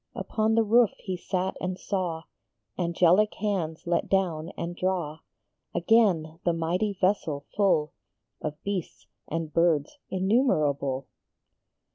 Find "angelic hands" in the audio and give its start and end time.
2.75-3.85